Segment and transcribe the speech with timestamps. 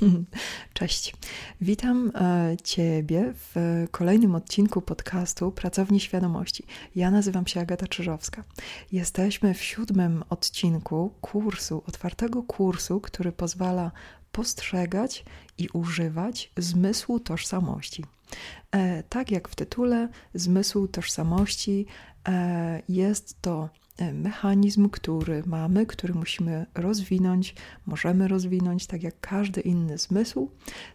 [0.74, 1.14] Cześć.
[1.60, 6.64] Witam e, Ciebie w kolejnym odcinku podcastu Pracowni Świadomości.
[6.96, 8.44] Ja nazywam się Agata Czyżowska.
[8.92, 13.92] Jesteśmy w siódmym odcinku kursu, otwartego kursu, który pozwala
[14.32, 15.24] postrzegać
[15.58, 18.04] i używać zmysłu tożsamości.
[18.72, 21.86] E, tak jak w tytule, zmysł tożsamości
[22.28, 23.68] e, jest to
[24.12, 27.54] mechanizm, który mamy, który musimy rozwinąć,
[27.86, 30.50] możemy rozwinąć, tak jak każdy inny zmysł.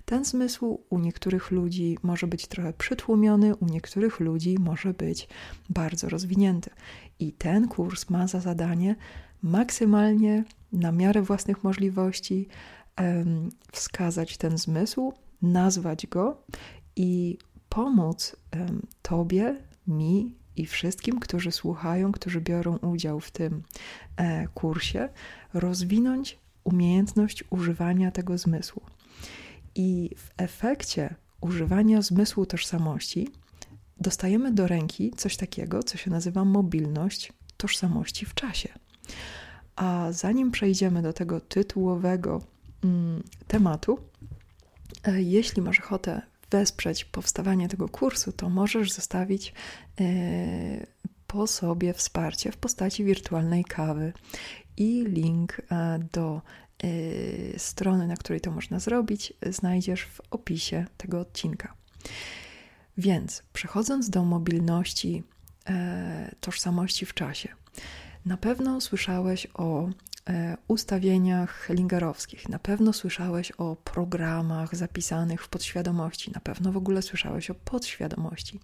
[0.05, 5.27] Ten zmysł u niektórych ludzi może być trochę przytłumiony, u niektórych ludzi może być
[5.69, 6.69] bardzo rozwinięty.
[7.19, 8.95] I ten kurs ma za zadanie
[9.41, 10.43] maksymalnie
[10.73, 12.47] na miarę własnych możliwości
[13.71, 16.43] wskazać ten zmysł, nazwać go
[16.95, 17.37] i
[17.69, 18.35] pomóc
[19.01, 19.55] Tobie,
[19.87, 23.63] mi i wszystkim, którzy słuchają, którzy biorą udział w tym
[24.17, 25.09] e, kursie,
[25.53, 28.81] rozwinąć umiejętność używania tego zmysłu.
[29.75, 33.29] I w efekcie używania zmysłu tożsamości
[33.97, 38.69] dostajemy do ręki coś takiego, co się nazywa mobilność tożsamości w czasie.
[39.75, 42.41] A zanim przejdziemy do tego tytułowego
[42.83, 43.99] mm, tematu,
[45.03, 46.21] e, jeśli masz ochotę
[46.51, 49.53] wesprzeć powstawanie tego kursu, to możesz zostawić
[49.99, 50.03] e,
[51.27, 54.13] po sobie wsparcie w postaci wirtualnej kawy
[54.77, 56.41] i link e, do
[56.83, 61.73] e, strony, na której to można zrobić, znajdziesz w opisie tego odcinka.
[62.97, 65.23] Więc przechodząc do mobilności
[66.39, 67.49] tożsamości w czasie,
[68.25, 69.89] na pewno słyszałeś o
[70.67, 72.49] ustawieniach lingerowskich.
[72.49, 78.59] Na pewno słyszałeś o programach zapisanych w podświadomości, na pewno w ogóle słyszałeś o podświadomości.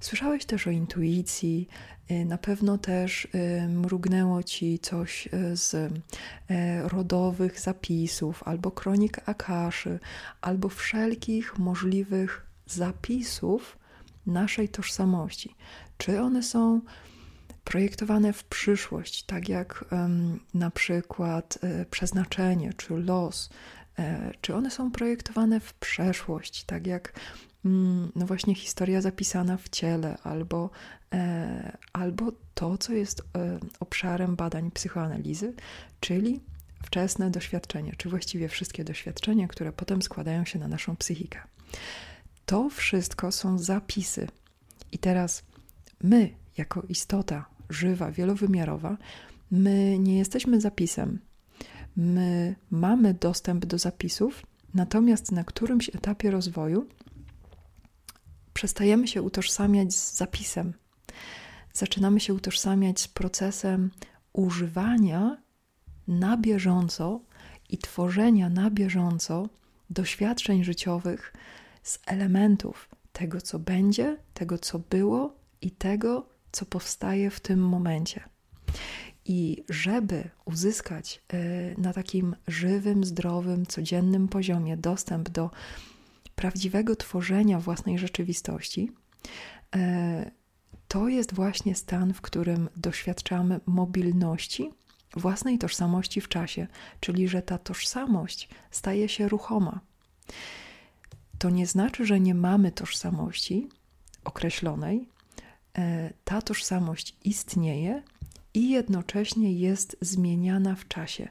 [0.00, 1.68] Słyszałeś też o intuicji,
[2.08, 5.92] e, na pewno też e, mrugnęło ci coś z
[6.92, 9.98] rodowych zapisów, albo kronik Akaszy,
[10.40, 13.78] albo wszelkich możliwych zapisów
[14.26, 15.54] naszej tożsamości.
[15.98, 16.80] Czy one są
[17.66, 19.84] projektowane w przyszłość, tak jak
[20.54, 23.50] na przykład e, przeznaczenie czy los,
[23.98, 27.12] e, czy one są projektowane w przeszłość, tak jak
[27.64, 30.70] mm, no właśnie historia zapisana w ciele, albo,
[31.14, 33.22] e, albo to, co jest
[33.80, 35.54] obszarem badań psychoanalizy,
[36.00, 36.40] czyli
[36.84, 41.40] wczesne doświadczenie, czy właściwie wszystkie doświadczenia, które potem składają się na naszą psychikę.
[42.46, 44.28] To wszystko są zapisy.
[44.92, 45.42] I teraz
[46.02, 48.96] my, jako istota żywa, wielowymiarowa,
[49.50, 51.18] my nie jesteśmy zapisem.
[51.96, 56.86] My mamy dostęp do zapisów, natomiast na którymś etapie rozwoju
[58.54, 60.72] przestajemy się utożsamiać z zapisem.
[61.72, 63.90] Zaczynamy się utożsamiać z procesem
[64.32, 65.42] używania
[66.08, 67.20] na bieżąco
[67.68, 69.48] i tworzenia na bieżąco
[69.90, 71.32] doświadczeń życiowych
[71.82, 78.20] z elementów tego, co będzie, tego, co było i tego, co powstaje w tym momencie.
[79.24, 81.38] I żeby uzyskać e,
[81.80, 85.50] na takim żywym, zdrowym, codziennym poziomie dostęp do
[86.34, 88.92] prawdziwego tworzenia własnej rzeczywistości,
[89.76, 90.30] e,
[90.88, 94.70] to jest właśnie stan, w którym doświadczamy mobilności
[95.16, 96.66] własnej tożsamości w czasie,
[97.00, 99.80] czyli że ta tożsamość staje się ruchoma.
[101.38, 103.68] To nie znaczy, że nie mamy tożsamości
[104.24, 105.15] określonej,
[106.24, 108.02] ta tożsamość istnieje
[108.54, 111.28] i jednocześnie jest zmieniana w czasie.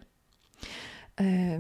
[1.20, 1.60] E,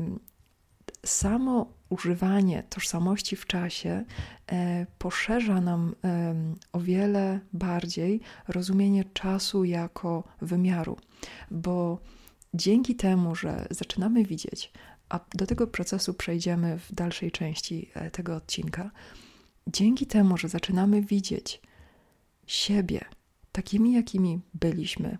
[1.05, 4.05] samo używanie tożsamości w czasie
[4.51, 5.95] e, poszerza nam
[6.71, 10.97] o wiele bardziej rozumienie czasu jako wymiaru,
[11.51, 11.99] bo
[12.53, 14.71] dzięki temu, że zaczynamy widzieć,
[15.09, 18.91] a do tego procesu przejdziemy w dalszej części tego odcinka,
[19.67, 21.61] dzięki temu, że zaczynamy widzieć,
[22.45, 23.05] siebie
[23.51, 25.17] takimi, jakimi byliśmy,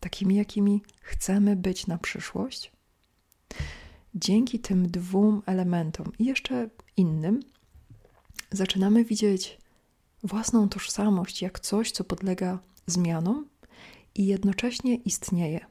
[0.00, 2.72] takimi, jakimi chcemy być na przyszłość,
[4.14, 7.40] dzięki tym dwóm elementom i jeszcze innym,
[8.50, 9.58] zaczynamy widzieć
[10.24, 13.48] własną tożsamość jak coś, co podlega zmianom
[14.14, 15.66] i jednocześnie istnieje.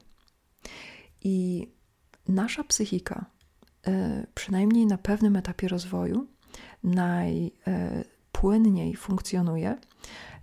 [1.24, 1.66] I
[2.28, 3.26] nasza psychika,
[3.86, 6.26] e, przynajmniej na pewnym etapie rozwoju,
[6.84, 7.56] najpłynniej
[8.96, 9.78] funkcjonuje,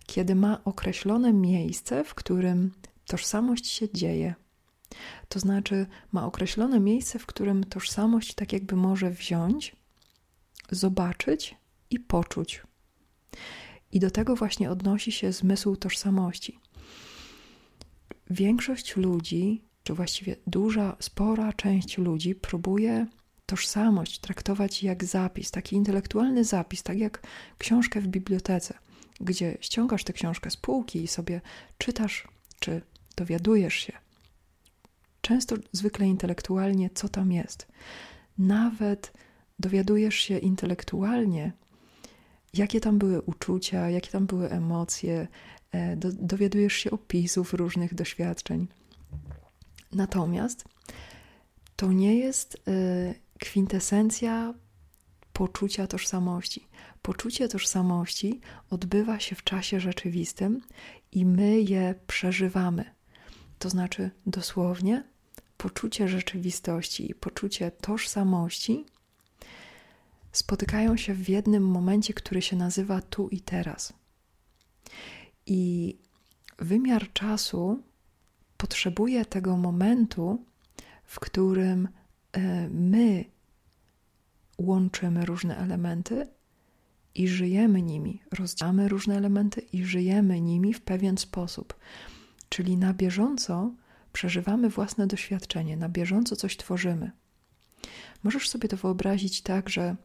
[0.09, 2.71] kiedy ma określone miejsce, w którym
[3.05, 4.35] tożsamość się dzieje.
[5.29, 9.75] To znaczy, ma określone miejsce, w którym tożsamość tak jakby może wziąć,
[10.71, 11.55] zobaczyć
[11.89, 12.63] i poczuć.
[13.91, 16.59] I do tego właśnie odnosi się zmysł tożsamości.
[18.29, 23.07] Większość ludzi, czy właściwie duża, spora część ludzi próbuje
[23.45, 27.27] tożsamość traktować jak zapis, taki intelektualny zapis, tak jak
[27.57, 28.88] książkę w bibliotece,
[29.21, 31.41] gdzie ściągasz tę książkę z półki i sobie
[31.77, 32.27] czytasz,
[32.59, 32.81] czy
[33.15, 33.93] dowiadujesz się.
[35.21, 37.67] Często, zwykle intelektualnie, co tam jest.
[38.37, 39.13] Nawet
[39.59, 41.51] dowiadujesz się intelektualnie,
[42.53, 45.27] jakie tam były uczucia, jakie tam były emocje,
[45.71, 48.67] e, do, dowiadujesz się opisów różnych doświadczeń.
[49.91, 50.65] Natomiast
[51.75, 54.53] to nie jest e, kwintesencja
[55.33, 56.68] poczucia tożsamości.
[57.01, 60.61] Poczucie tożsamości odbywa się w czasie rzeczywistym
[61.11, 62.85] i my je przeżywamy.
[63.59, 65.03] To znaczy, dosłownie,
[65.57, 68.85] poczucie rzeczywistości i poczucie tożsamości
[70.31, 73.93] spotykają się w jednym momencie, który się nazywa tu i teraz.
[75.45, 75.95] I
[76.57, 77.83] wymiar czasu
[78.57, 80.45] potrzebuje tego momentu,
[81.03, 81.87] w którym
[82.31, 83.25] e, my
[84.57, 86.27] łączymy różne elementy
[87.15, 91.75] i żyjemy nimi, rozdzielamy różne elementy i żyjemy nimi w pewien sposób.
[92.49, 93.71] Czyli na bieżąco
[94.13, 97.11] przeżywamy własne doświadczenie, na bieżąco coś tworzymy.
[98.23, 99.95] Możesz sobie to wyobrazić tak, że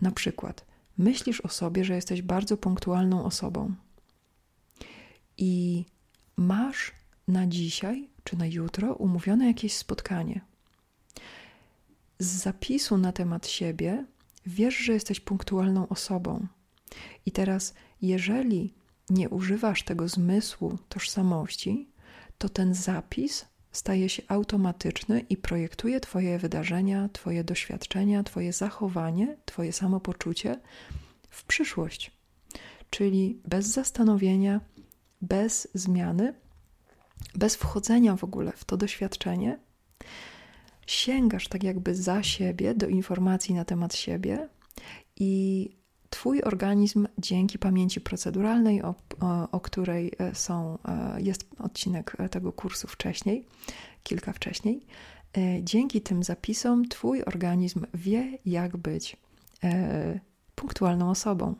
[0.00, 0.64] na przykład
[0.98, 3.74] myślisz o sobie, że jesteś bardzo punktualną osobą
[5.38, 5.84] i
[6.36, 6.92] masz
[7.28, 10.40] na dzisiaj czy na jutro umówione jakieś spotkanie.
[12.18, 14.04] Z zapisu na temat siebie
[14.46, 16.46] wiesz, że jesteś punktualną osobą.
[17.26, 18.74] I teraz, jeżeli
[19.10, 21.88] nie używasz tego zmysłu tożsamości,
[22.38, 29.72] to ten zapis staje się automatyczny i projektuje Twoje wydarzenia, Twoje doświadczenia, Twoje zachowanie, Twoje
[29.72, 30.60] samopoczucie
[31.30, 32.10] w przyszłość.
[32.90, 34.60] Czyli bez zastanowienia,
[35.22, 36.34] bez zmiany,
[37.34, 39.58] bez wchodzenia w ogóle w to doświadczenie,
[40.90, 44.48] sięgasz tak jakby za siebie do informacji na temat siebie
[45.16, 52.16] i Twój organizm dzięki pamięci proceduralnej, o, o, o, której e, są, e, jest odcinek
[52.30, 53.46] tego kursu wcześniej,
[54.02, 54.86] kilka wcześniej,
[55.36, 59.16] e, dzięki tym zapisom Twój organizm wie, jak być
[60.54, 61.54] punktualną osobą.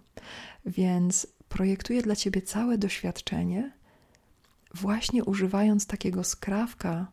[0.66, 3.72] Więc projektuje dla Ciebie całe doświadczenie,
[4.74, 7.06] właśnie używając takiego skrawka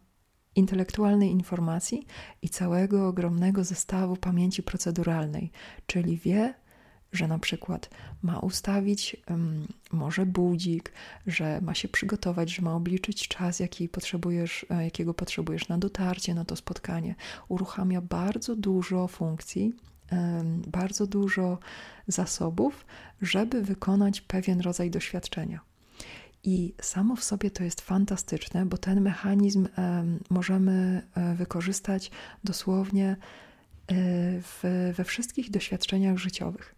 [0.58, 2.06] intelektualnej informacji
[2.42, 5.52] i całego ogromnego zestawu pamięci proceduralnej,
[5.88, 6.54] czyli wie,
[7.12, 7.90] że na przykład
[8.22, 10.92] ma ustawić um, może budzik,
[11.28, 16.34] że ma się przygotować, że ma obliczyć czas, jaki potrzebujesz, e, jakiego potrzebujesz na dotarcie
[16.34, 17.16] na to spotkanie.
[17.48, 19.74] Uruchamia bardzo dużo funkcji,
[20.12, 21.60] um, bardzo dużo
[22.08, 22.86] zasobów,
[23.22, 25.60] żeby wykonać pewien rodzaj doświadczenia.
[26.44, 29.68] I samo w sobie to jest fantastyczne, bo ten mechanizm
[30.30, 32.12] możemy e, wykorzystać
[32.44, 33.16] dosłownie e,
[34.42, 36.76] w, we wszystkich doświadczeniach życiowych.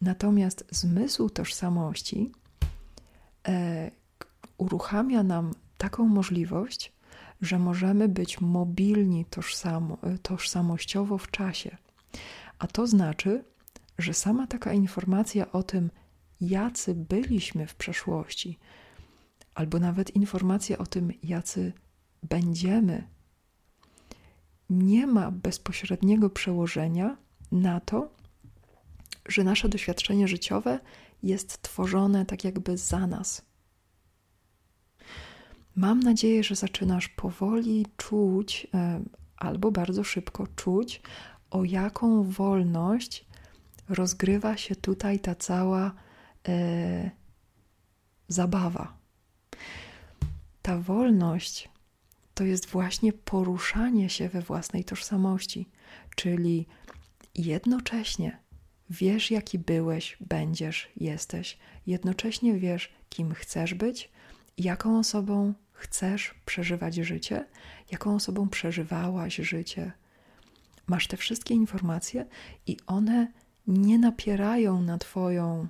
[0.00, 2.32] Natomiast zmysł tożsamości
[3.48, 3.90] e,
[4.58, 6.92] uruchamia nam taką możliwość,
[7.40, 11.76] że możemy być mobilni tożsamo, tożsamościowo w czasie.
[12.58, 13.44] A to znaczy,
[13.98, 15.90] że sama taka informacja o tym,
[16.40, 18.58] jacy byliśmy w przeszłości,
[19.54, 21.72] albo nawet informacja o tym, jacy
[22.22, 23.08] będziemy,
[24.70, 27.16] nie ma bezpośredniego przełożenia
[27.52, 28.10] na to,
[29.28, 30.80] że nasze doświadczenie życiowe
[31.22, 33.42] jest tworzone tak jakby za nas.
[35.76, 39.00] Mam nadzieję, że zaczynasz powoli czuć, e,
[39.36, 41.02] albo bardzo szybko czuć,
[41.50, 43.26] o jaką wolność
[43.88, 45.92] rozgrywa się tutaj ta cała
[46.48, 47.10] e,
[48.28, 49.03] zabawa.
[50.62, 51.68] Ta wolność
[52.34, 55.68] to jest właśnie poruszanie się we własnej tożsamości,
[56.16, 56.66] czyli
[57.34, 58.44] jednocześnie
[58.90, 61.58] Wiesz, jaki byłeś, będziesz, jesteś.
[61.86, 64.10] Jednocześnie wiesz, kim chcesz być,
[64.58, 67.46] jaką osobą chcesz przeżywać życie,
[67.90, 69.92] jaką osobą przeżywałaś życie.
[70.86, 72.26] Masz te wszystkie informacje
[72.66, 73.32] i one
[73.66, 75.68] nie napierają na Twoją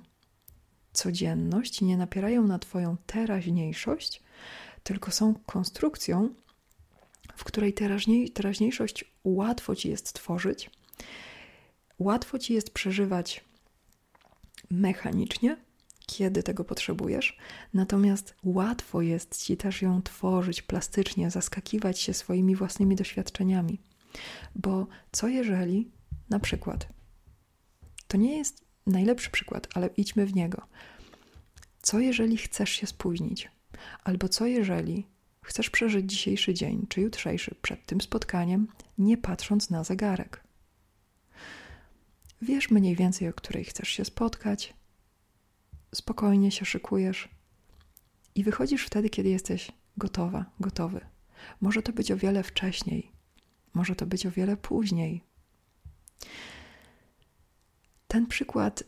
[0.95, 4.23] codzienność, nie napierają na Twoją teraźniejszość,
[4.83, 6.29] tylko są konstrukcją,
[7.35, 7.73] w której
[8.33, 10.69] teraźniejszość łatwo Ci jest tworzyć
[11.99, 13.43] Łatwo ci jest przeżywać
[14.71, 15.57] mechanicznie,
[16.05, 17.37] kiedy tego potrzebujesz,
[17.73, 23.79] natomiast łatwo jest ci też ją tworzyć plastycznie, zaskakiwać się swoimi własnymi doświadczeniami.
[24.55, 25.91] Bo co jeżeli,
[26.29, 26.87] na przykład,
[28.07, 30.67] to nie jest najlepszy przykład, ale idźmy w niego.
[31.81, 33.51] Co jeżeli chcesz się spóźnić?
[34.03, 35.07] Albo co jeżeli
[35.43, 40.43] chcesz przeżyć dzisiejszy dzień czy jutrzejszy przed tym spotkaniem, nie patrząc na zegarek.
[42.41, 44.73] Wiesz mniej więcej, o której chcesz się spotkać,
[45.95, 47.29] spokojnie się szykujesz
[48.35, 51.01] i wychodzisz wtedy, kiedy jesteś gotowa, gotowy.
[51.61, 53.11] Może to być o wiele wcześniej,
[53.73, 55.21] może to być o wiele później.
[58.07, 58.83] Ten przykład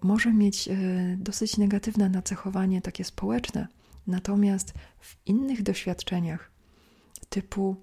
[0.00, 0.78] może mieć um,
[1.22, 3.68] dosyć negatywne nacechowanie takie społeczne,
[4.06, 6.50] natomiast w innych doświadczeniach,
[7.28, 7.76] typu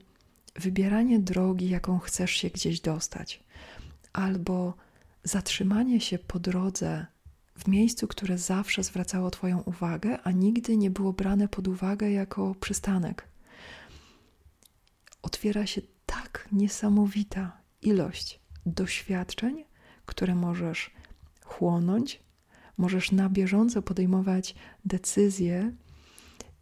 [0.56, 3.44] wybieranie drogi, jaką chcesz się gdzieś dostać,
[4.14, 4.74] albo
[5.24, 7.06] zatrzymanie się po drodze
[7.56, 12.56] w miejscu, które zawsze zwracało Twoją uwagę, a nigdy nie było brane pod uwagę jako
[12.56, 13.28] przystanek.
[15.22, 19.66] Otwiera się tak niesamowita ilość doświadczeń,
[20.06, 20.92] które możesz
[21.46, 22.20] chłonąć,
[22.78, 24.56] możesz na bieżąco podejmować
[24.86, 25.72] decyzje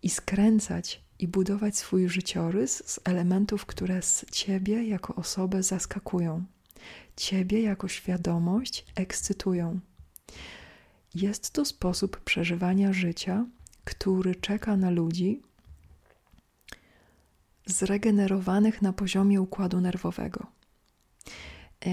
[0.04, 6.46] i skręcać i budować swój życiorys z elementów, które z ciebie jako osobę zaskakują,
[7.16, 9.80] ciebie jako świadomość ekscytują.
[11.16, 13.46] Jest to sposób przeżywania życia,
[13.84, 15.42] który czeka na ludzi
[17.66, 20.48] zregenerowanych na poziomie układu nerwowego.
[21.86, 21.90] E,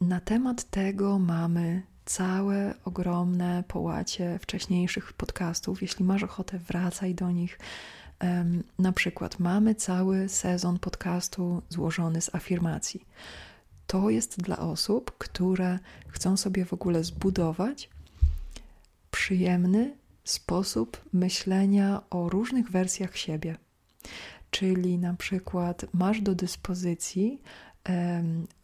[0.00, 5.82] na temat tego mamy całe ogromne połacie wcześniejszych podcastów.
[5.82, 7.58] Jeśli masz ochotę, wracaj do nich.
[8.78, 13.06] Na przykład mamy cały sezon podcastu złożony z afirmacji.
[13.86, 17.90] To jest dla osób, które chcą sobie w ogóle zbudować
[19.10, 23.56] przyjemny sposób myślenia o różnych wersjach siebie.
[24.50, 27.42] Czyli na przykład masz do dyspozycji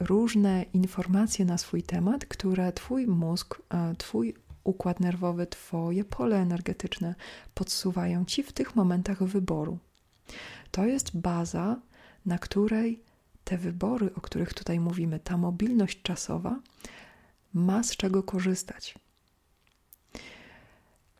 [0.00, 4.34] różne informacje na swój temat, które Twój mózg, e, Twój
[4.64, 7.14] układ nerwowy, Twoje pole energetyczne
[7.54, 9.78] podsuwają Ci w tych momentach wyboru.
[10.70, 11.76] To jest baza,
[12.26, 13.02] na której
[13.44, 16.60] te wybory, o których tutaj mówimy, ta mobilność czasowa,
[17.54, 18.94] ma z czego korzystać.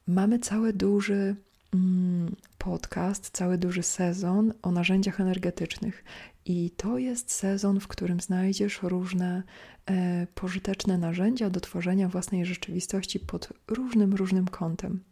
[0.06, 1.36] Mamy cały duży
[1.74, 6.04] mm, podcast, cały duży sezon o narzędziach energetycznych.
[6.48, 9.42] I to jest sezon, w którym znajdziesz różne
[9.86, 15.04] e, pożyteczne narzędzia do tworzenia własnej rzeczywistości pod różnym, różnym kątem.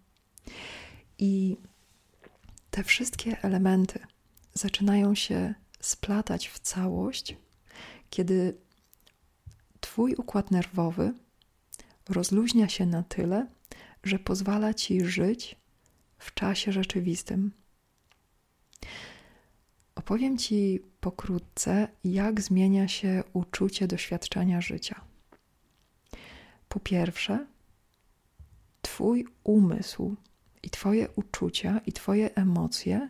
[1.18, 1.56] I
[2.70, 3.98] te wszystkie elementy
[4.54, 7.36] zaczynają się splatać w całość,
[8.10, 8.56] kiedy
[9.80, 11.12] Twój układ nerwowy
[12.08, 13.46] rozluźnia się na tyle,
[14.04, 15.56] że pozwala ci żyć
[16.18, 17.52] w czasie rzeczywistym.
[19.96, 25.00] Opowiem ci pokrótce, jak zmienia się uczucie doświadczenia życia.
[26.68, 27.46] Po pierwsze,
[28.82, 30.16] Twój umysł
[30.62, 33.08] i Twoje uczucia i Twoje emocje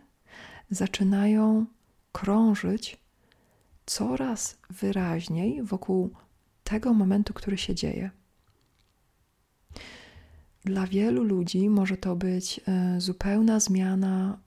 [0.69, 1.65] zaczynają
[2.11, 2.97] krążyć
[3.85, 6.13] coraz wyraźniej wokół
[6.63, 8.11] tego momentu, który się dzieje.
[10.67, 14.37] Dla wielu ludzi może to być e, zupełna zmiana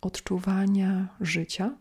[0.00, 1.76] odczuwania życia.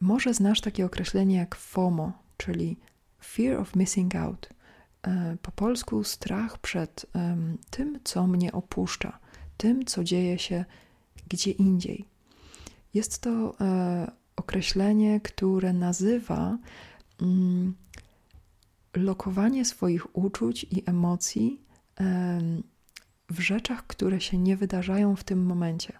[0.00, 2.76] Może znasz takie określenie jak FOMO, czyli
[3.24, 4.48] Fear of Missing Out.
[5.02, 7.06] E, po polsku strach przed
[7.70, 9.18] tym, co mnie opuszcza,
[9.56, 10.64] tym, co dzieje się
[11.28, 12.04] gdzie indziej.
[12.94, 16.58] Jest to e, określenie, które nazywa
[17.22, 17.74] mm,
[18.96, 21.62] lokowanie swoich uczuć i emocji
[23.30, 25.92] w rzeczach, które się nie wydarzają w tym momencie.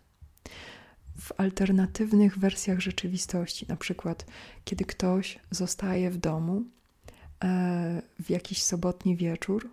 [1.18, 4.26] W alternatywnych wersjach rzeczywistości, na przykład
[4.64, 6.64] kiedy ktoś zostaje w domu
[7.44, 9.70] e, w jakiś sobotni wieczór,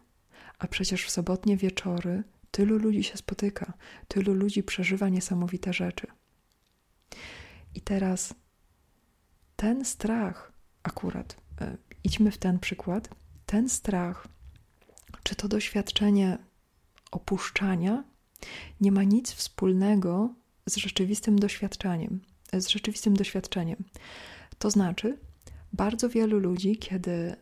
[0.60, 3.74] a przecież w sobotnie wieczory tylu ludzi się spotyka,
[4.08, 6.08] tylu ludzi przeżywa niesamowite rzeczy.
[7.76, 8.34] I teraz
[9.56, 10.52] ten strach,
[10.84, 13.10] akurat, e, idźmy w ten przykład,
[13.46, 14.28] ten strach
[15.24, 16.38] czy to doświadczenie
[17.12, 18.04] opuszczania
[18.82, 20.34] nie ma nic wspólnego
[20.66, 22.22] z rzeczywistym doświadczeniem,
[22.54, 23.84] z rzeczywistym doświadczeniem.
[24.60, 25.18] To znaczy,
[25.74, 27.36] bardzo wielu ludzi, kiedy e,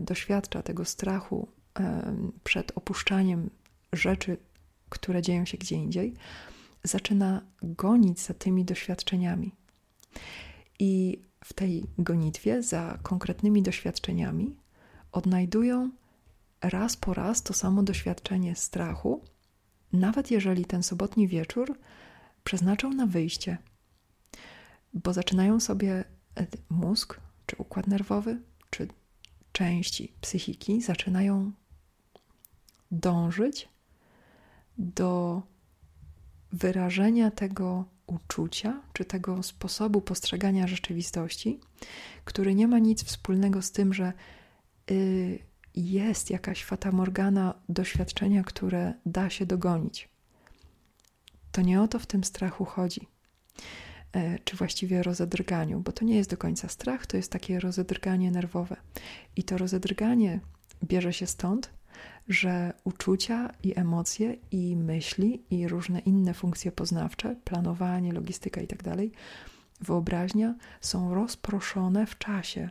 [0.00, 3.50] doświadcza tego strachu e, przed opuszczaniem
[3.92, 4.36] rzeczy,
[4.88, 6.14] które dzieją się gdzie indziej,
[6.84, 9.52] zaczyna gonić za tymi doświadczeniami.
[10.78, 14.56] I w tej gonitwie za konkretnymi doświadczeniami
[15.12, 15.90] odnajdują
[16.62, 19.24] raz po raz to samo doświadczenie strachu,
[19.92, 21.78] nawet jeżeli ten sobotni wieczór
[22.44, 23.58] przeznaczą na wyjście,
[24.94, 26.04] bo zaczynają sobie
[26.36, 28.88] e, mózg, czy układ nerwowy, czy
[29.52, 31.52] części psychiki zaczynają
[32.90, 33.68] dążyć
[34.78, 35.42] do
[36.52, 41.60] wyrażenia tego uczucia czy tego sposobu postrzegania rzeczywistości,
[42.24, 44.12] który nie ma nic wspólnego z tym, że
[44.90, 45.38] y,
[45.76, 50.08] jest jakaś fatamorgana doświadczenia, które da się dogonić.
[51.52, 53.08] To nie o to w tym strachu chodzi,
[54.12, 58.30] e, czy właściwie rozedrganiu, bo to nie jest do końca strach, to jest takie rozedrganie
[58.30, 58.76] nerwowe.
[59.36, 60.40] I to rozedrganie
[60.84, 61.70] bierze się stąd,
[62.28, 69.00] że uczucia i emocje, i myśli, i różne inne funkcje poznawcze, planowanie, logistyka itd., tak
[69.80, 72.70] wyobraźnia są rozproszone w czasie.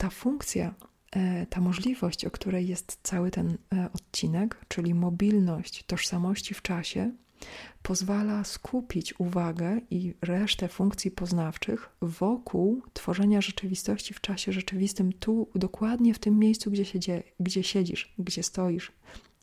[0.00, 0.74] Ta funkcja,
[1.12, 7.12] e, ta możliwość, o której jest cały ten e, odcinek, czyli mobilność tożsamości w czasie,
[7.82, 16.14] pozwala skupić uwagę i resztę funkcji poznawczych wokół tworzenia rzeczywistości w czasie rzeczywistym, tu, dokładnie
[16.14, 18.92] w tym miejscu, gdzie, się dzieje, gdzie siedzisz, gdzie stoisz,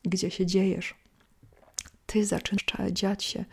[0.03, 0.95] gdzie się dziejesz.
[2.05, 3.45] Ty zaczynasz dziać się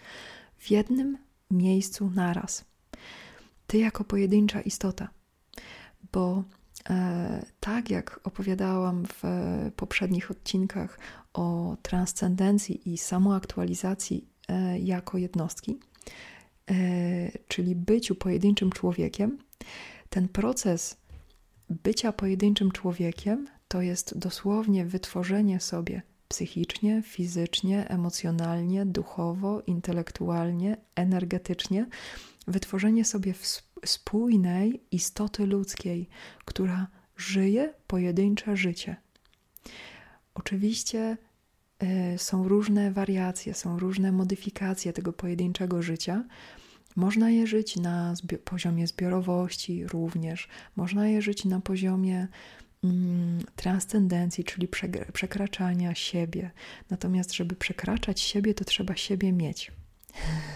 [0.59, 1.19] w jednym
[1.51, 2.65] miejscu naraz.
[3.67, 5.09] Ty jako pojedyncza istota,
[6.13, 6.45] bo
[7.61, 9.23] tak jak opowiadałam w
[9.77, 10.99] poprzednich odcinkach
[11.33, 15.79] o transcendencji i samoaktualizacji E, jako jednostki,
[16.71, 16.75] e,
[17.49, 19.39] czyli byciu pojedynczym człowiekiem,
[20.09, 20.97] ten proces
[21.71, 31.87] bycia pojedynczym człowiekiem to jest dosłownie wytworzenie sobie psychicznie, fizycznie, emocjonalnie, duchowo, intelektualnie, energetycznie,
[32.47, 33.35] wytworzenie sobie
[33.85, 36.09] spójnej istoty ludzkiej,
[36.45, 36.87] która
[37.17, 38.97] żyje pojedyncze życie.
[40.35, 41.17] Oczywiście
[41.79, 46.25] E, są różne wariacje, są różne modyfikacje tego pojedynczego życia.
[46.97, 52.29] Można je żyć na zbi poziomie zbiorowości również, można je żyć na poziomie
[52.85, 54.69] mm, transcendencji, czyli
[55.13, 56.51] przekraczania siebie.
[56.91, 59.73] Natomiast, żeby przekraczać siebie, to trzeba siebie mieć.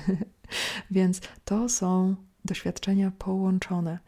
[0.90, 3.98] Więc to są doświadczenia połączone.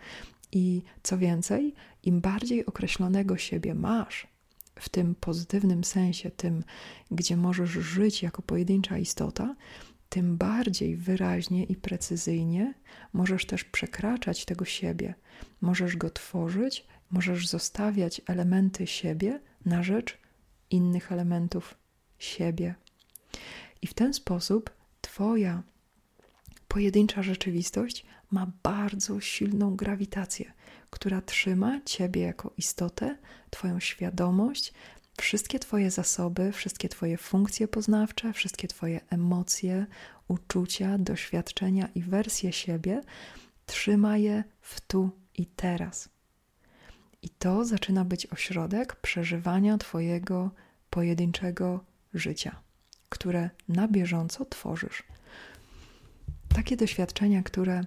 [0.52, 4.26] I co więcej, im bardziej określonego siebie masz,
[4.74, 6.64] w tym pozytywnym sensie, tym,
[7.10, 9.56] gdzie możesz żyć jako pojedyncza istota,
[10.08, 12.74] tym bardziej wyraźnie i precyzyjnie
[13.12, 15.14] możesz też przekraczać tego siebie,
[15.60, 20.18] możesz go tworzyć, możesz zostawiać elementy siebie na rzecz
[20.70, 21.74] innych elementów
[22.18, 22.74] siebie.
[23.82, 25.62] I w ten sposób Twoja
[26.68, 30.52] pojedyncza rzeczywistość ma bardzo silną grawitację,
[30.90, 33.16] która trzyma Ciebie jako istotę,
[33.50, 34.72] Twoją świadomość,
[35.20, 39.86] wszystkie Twoje zasoby, wszystkie Twoje funkcje poznawcze, wszystkie Twoje emocje,
[40.28, 43.02] uczucia, doświadczenia i wersje siebie,
[43.66, 46.08] trzyma je w tu i teraz.
[47.22, 50.50] I to zaczyna być ośrodek przeżywania Twojego
[50.90, 52.60] pojedynczego życia,
[53.08, 55.02] które na bieżąco tworzysz.
[56.54, 57.84] Takie doświadczenia, które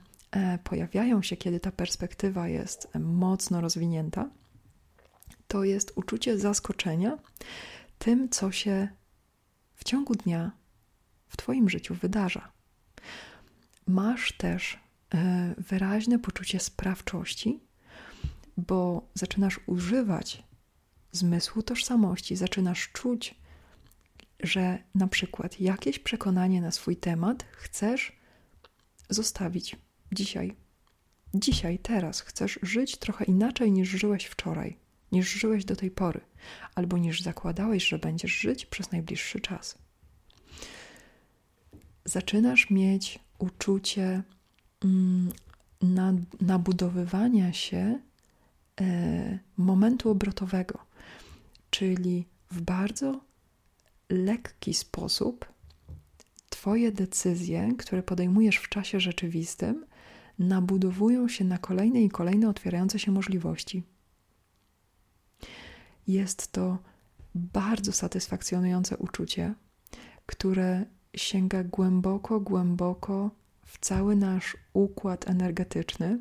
[0.64, 4.30] pojawiają się, kiedy ta perspektywa jest mocno rozwinięta,
[5.48, 7.18] to jest uczucie zaskoczenia
[8.00, 8.88] tym, co się
[9.76, 10.52] w ciągu dnia
[11.28, 12.52] w Twoim życiu wydarza.
[13.88, 14.80] Masz też
[15.14, 17.60] e, wyraźne poczucie sprawczości,
[18.58, 20.44] bo zaczynasz używać
[21.12, 23.36] zmysłu tożsamości, zaczynasz czuć,
[24.40, 28.12] że na przykład jakieś przekonanie na swój temat chcesz
[29.10, 29.76] zostawić
[30.14, 30.56] dzisiaj.
[31.34, 34.78] Dzisiaj, teraz chcesz żyć trochę inaczej niż żyłeś wczoraj,
[35.12, 36.22] niż żyłeś do tej pory,
[36.76, 39.78] albo niż zakładałeś, że będziesz żyć przez najbliższy czas.
[42.06, 44.24] Zaczynasz mieć uczucie
[44.84, 45.32] mm,
[46.42, 48.00] nabudowywania się
[48.82, 50.80] e, momentu obrotowego,
[51.70, 53.22] czyli w bardzo
[54.10, 55.54] lekki sposób
[56.50, 59.86] Twoje decyzje, które podejmujesz w czasie rzeczywistym,
[60.40, 63.84] nabudowują się na kolejne i kolejne otwierające się możliwości.
[66.08, 66.78] Jest to
[67.36, 69.54] bardzo satysfakcjonujące uczucie,
[70.26, 73.32] które sięga głęboko, głęboko
[73.66, 76.20] w cały nasz układ energetyczny,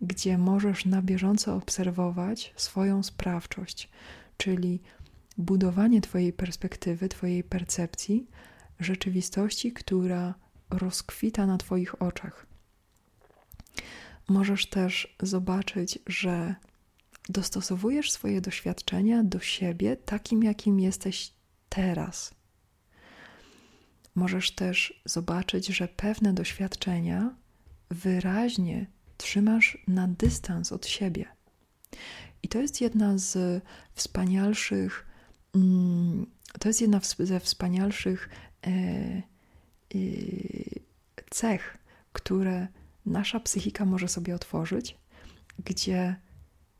[0.00, 3.90] gdzie możesz na bieżąco obserwować swoją sprawczość,
[4.36, 4.80] czyli
[5.38, 8.26] budowanie Twojej perspektywy, Twojej percepcji
[8.80, 10.34] rzeczywistości, która
[10.70, 12.51] rozkwita na Twoich oczach
[14.28, 16.54] możesz też zobaczyć, że
[17.28, 21.32] dostosowujesz swoje doświadczenia do siebie takim, jakim jesteś
[21.68, 22.34] teraz.
[24.14, 27.34] Możesz też zobaczyć, że pewne doświadczenia
[27.90, 31.26] wyraźnie trzymasz na dystans od siebie.
[32.42, 33.62] I to jest jedna z
[33.94, 35.06] wspanialszych,
[35.54, 36.26] mm,
[36.58, 38.28] to jest jedna ze wspanialszych
[38.66, 39.22] e,
[41.30, 41.78] cech,
[42.12, 42.68] które
[43.06, 44.98] nasza psychika może sobie otworzyć,
[45.64, 46.16] gdzie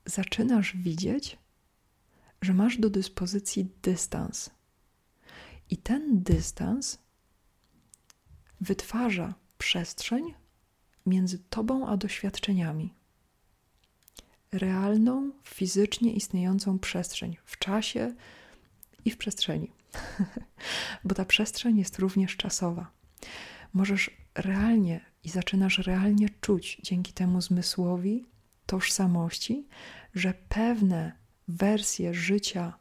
[0.07, 1.39] zaczynasz widzieć,
[2.43, 4.51] że masz do dyspozycji dystans.
[5.71, 6.99] I ten dystans
[8.61, 10.35] wytwarza przestrzeń
[11.07, 12.95] między tobą a doświadczeniami.
[14.53, 18.15] Realną, fizycznie istniejącą przestrzeń w czasie
[19.05, 19.73] i w przestrzeni,
[21.05, 22.91] bo ta przestrzeń jest również czasowa.
[23.73, 28.27] Możesz realnie i zaczynasz realnie czuć dzięki temu zmysłowi
[28.67, 29.67] tożsamości,
[30.15, 31.13] że pewne
[31.49, 32.79] wersje życia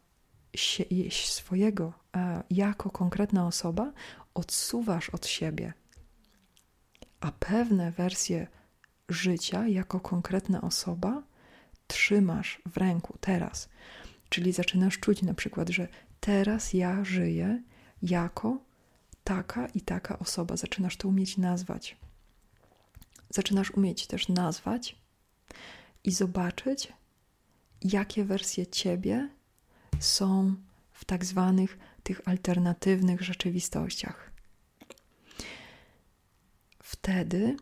[1.10, 3.94] swojego e, jako konkretna osoba
[4.34, 5.74] odsuwasz od siebie,
[7.20, 8.48] a pewne wersje
[9.10, 11.24] życia jako konkretna osoba
[11.88, 13.70] trzymasz w ręku teraz.
[14.30, 15.88] Czyli zaczynasz czuć na przykład, że
[16.20, 17.62] teraz ja żyję
[18.02, 18.58] jako
[19.24, 20.58] taka i taka osoba.
[20.58, 21.98] Zaczynasz to umieć nazwać.
[23.30, 24.96] Zaczynasz umieć też nazwać
[26.04, 26.94] i zobaczyć,
[27.82, 29.30] jakie wersje ciebie
[30.00, 30.56] są
[30.92, 34.32] w tak zwanych tych alternatywnych rzeczywistościach.
[36.84, 37.58] Wtedy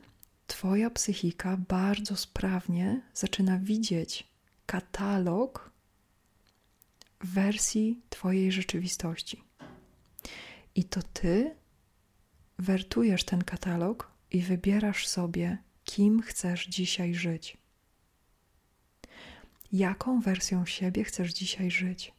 [0.50, 4.28] Twoja psychika bardzo sprawnie zaczyna widzieć
[4.65, 5.72] katalog
[7.22, 9.43] wersji Twojej rzeczywistości.
[10.80, 11.56] I to Ty
[12.60, 17.58] wertujesz ten katalog i wybierasz sobie, kim chcesz dzisiaj żyć.
[19.72, 22.13] Jaką wersją siebie chcesz dzisiaj żyć?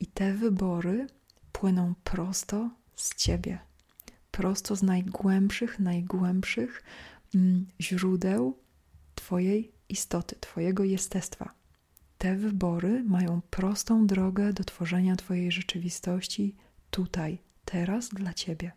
[0.00, 1.06] I te wybory
[1.52, 3.58] płyną prosto z ciebie,
[4.30, 6.82] prosto z najgłębszych, najgłębszych
[7.34, 8.58] mm, źródeł
[9.14, 11.54] Twojej istoty, Twojego jestestwa.
[12.18, 16.56] Te wybory mają prostą drogę do tworzenia Twojej rzeczywistości
[16.94, 18.72] tutaj, teraz dla Ciebie.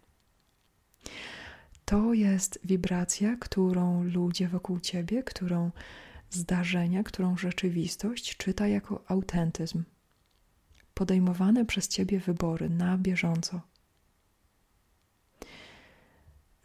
[1.85, 5.71] To jest wibracja, którą ludzie wokół Ciebie, którą
[6.29, 9.83] zdarzenia, którą rzeczywistość czyta jako autentyzm.
[10.93, 13.61] Podejmowane przez Ciebie wybory na bieżąco.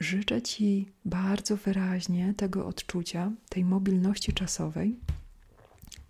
[0.01, 5.01] Życzę Ci bardzo wyraźnie tego odczucia, tej mobilności czasowej.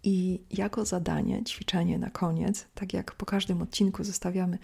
[0.02, 4.59] I jako zadanie, ćwiczenie na koniec, tak jak po każdym odcinku zostawiamy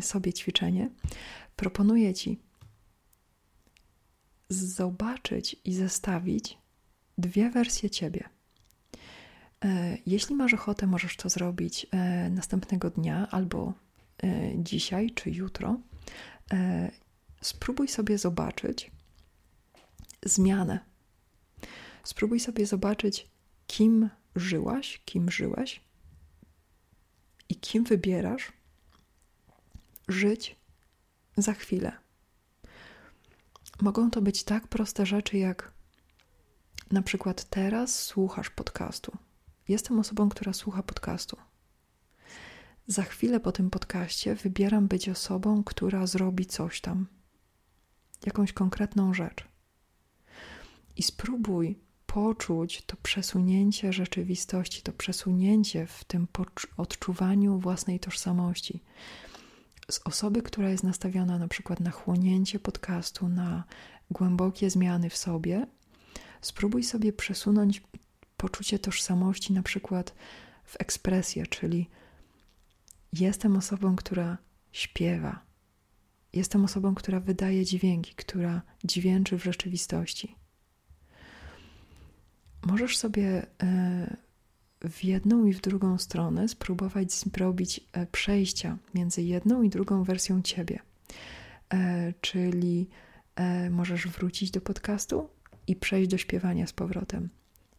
[0.00, 0.90] sobie ćwiczenie,
[1.56, 2.40] proponuję Ci
[4.48, 6.58] zobaczyć i zestawić
[7.18, 8.28] dwie wersje ciebie.
[9.64, 13.72] E, jeśli masz ochotę, możesz to zrobić e, następnego dnia albo
[14.56, 15.80] dzisiaj czy jutro.
[17.40, 18.90] Spróbuj sobie zobaczyć
[20.24, 20.78] zmianę.
[22.04, 23.28] Spróbuj sobie zobaczyć,
[23.66, 25.80] kim żyłaś, kim żyłeś
[27.48, 28.52] i kim wybierasz
[30.08, 30.56] żyć
[31.36, 31.92] za chwilę.
[33.80, 35.72] Mogą to być tak proste rzeczy jak
[36.90, 39.12] na przykład teraz słuchasz podcastu.
[39.68, 41.36] Jestem osobą, która słucha podcastu.
[42.86, 47.06] Za chwilę po tym podcaście wybieram być osobą, która zrobi coś tam,
[48.26, 49.44] jakąś konkretną rzecz.
[50.96, 56.26] I spróbuj poczuć to przesunięcie rzeczywistości, to przesunięcie w tym
[56.76, 58.82] odczuwaniu własnej tożsamości.
[59.90, 63.64] Z osoby, która jest nastawiona na przykład na chłonięcie podcastu, na
[64.10, 65.66] głębokie zmiany w sobie,
[66.40, 67.82] spróbuj sobie przesunąć
[68.36, 70.14] poczucie tożsamości na przykład
[70.64, 71.90] w ekspresję, czyli
[73.12, 74.38] jestem osobą, która
[74.72, 75.40] śpiewa,
[76.32, 80.36] jestem osobą, która wydaje dźwięki, która dźwięczy w rzeczywistości.
[82.66, 84.16] Możesz sobie e,
[84.80, 90.42] w jedną i w drugą stronę spróbować zrobić e, przejścia między jedną i drugą wersją
[90.42, 90.78] ciebie.
[91.74, 92.88] E, czyli
[93.70, 95.28] możesz wrócić do podcastu
[95.66, 97.28] i przejść do śpiewania z powrotem.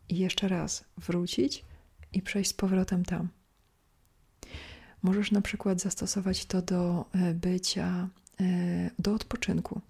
[0.09, 1.65] I jeszcze raz wrócić
[2.13, 3.29] i przejść z powrotem tam.
[5.03, 8.09] Możesz na przykład zastosować to do e, bycia,
[8.39, 8.45] e,
[8.99, 9.81] do odpoczynku.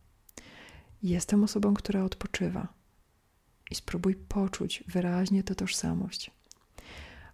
[1.04, 2.68] Jestem osobą, która odpoczywa.
[3.72, 6.32] I spróbuj poczuć wyraźnie tę tożsamość.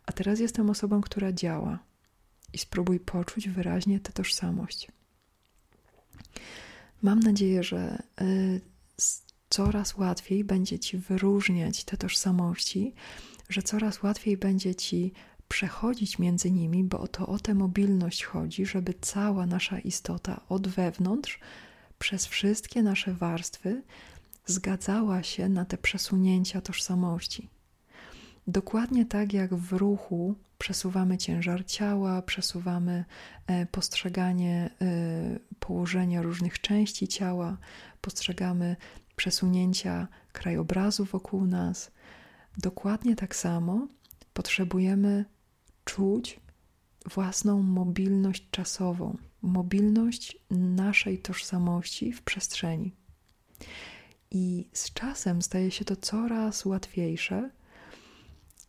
[0.05, 1.79] A teraz jestem osobą, która działa.
[2.53, 4.91] I spróbuj poczuć wyraźnie tę tożsamość.
[7.01, 8.25] Mam nadzieję, że e,
[9.49, 12.93] coraz łatwiej będzie ci wyróżniać te tożsamości,
[13.49, 15.13] że coraz łatwiej będzie ci
[15.47, 21.39] przechodzić między nimi, bo to o tę mobilność chodzi, żeby cała nasza istota od wewnątrz,
[21.99, 23.83] przez wszystkie nasze warstwy,
[24.45, 27.49] zgadzała się na te przesunięcia tożsamości.
[28.47, 33.05] Dokładnie tak jak w ruchu przesuwamy ciężar ciała, przesuwamy
[33.47, 37.57] e, postrzeganie e, położenia różnych części ciała,
[38.01, 38.75] postrzegamy
[39.15, 41.91] przesunięcia krajobrazu wokół nas.
[42.57, 43.87] Dokładnie tak samo
[44.33, 45.25] potrzebujemy
[45.85, 46.39] czuć
[47.05, 52.95] własną mobilność czasową, mobilność naszej tożsamości w przestrzeni.
[54.31, 57.49] I z czasem staje się to coraz łatwiejsze,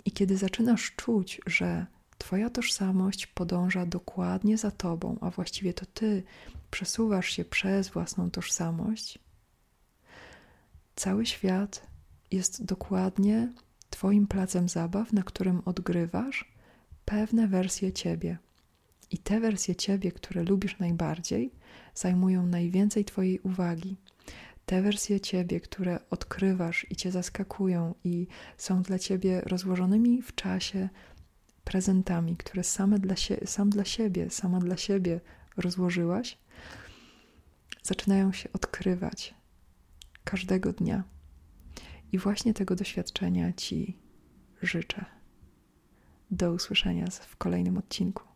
[0.06, 1.86] i kiedy zaczynasz czuć, że
[2.18, 6.22] Twoja tożsamość podąża dokładnie za Tobą, a właściwie to Ty
[6.70, 9.18] przesuwasz się przez własną tożsamość,
[10.96, 11.86] cały świat
[12.30, 13.52] jest dokładnie
[13.90, 16.52] Twoim placem zabaw, na którym odgrywasz
[17.04, 18.38] pewne wersje Ciebie.
[19.10, 21.50] I te wersje Ciebie, które lubisz najbardziej,
[21.94, 23.96] zajmują najwięcej Twojej uwagi
[24.66, 28.26] te wersje ciebie, które odkrywasz i cię zaskakują i
[28.56, 30.88] są dla ciebie rozłożonymi w czasie
[31.64, 35.20] prezentami, które same dla sie sam dla siebie, sama dla siebie
[35.56, 36.38] rozłożyłaś,
[37.82, 39.34] zaczynają się odkrywać
[40.24, 41.04] każdego dnia.
[42.12, 43.98] I właśnie tego doświadczenia Ci
[44.62, 45.04] życzę.
[46.30, 48.35] Do usłyszenia w kolejnym odcinku.